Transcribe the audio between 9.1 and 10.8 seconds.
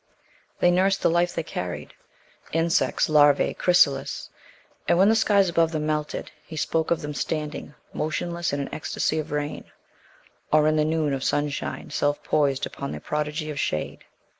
of rain," or in